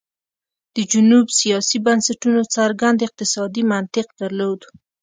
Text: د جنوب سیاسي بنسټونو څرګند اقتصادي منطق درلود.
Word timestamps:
د 0.75 0.77
جنوب 0.91 1.25
سیاسي 1.39 1.77
بنسټونو 1.85 2.41
څرګند 2.55 3.05
اقتصادي 3.07 3.63
منطق 3.71 4.07
درلود. 4.21 4.59